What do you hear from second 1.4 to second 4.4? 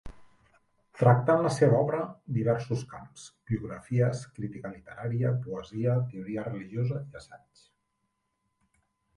la seva obra diversos camps: biografies,